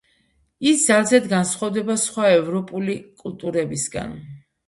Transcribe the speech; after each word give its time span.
ის 0.69 0.79
ძალზედ 0.91 1.27
განსხვავდება 1.33 1.97
სხვა 2.03 2.25
ევროპული 2.37 2.97
კულტურებისგან. 3.23 4.19